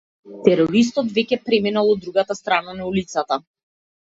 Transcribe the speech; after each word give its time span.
Терористот 0.45 1.11
веќе 1.17 1.39
преминал 1.49 1.91
од 1.93 2.01
другата 2.07 2.37
страна 2.41 2.75
на 2.81 2.89
улицата. 2.95 3.41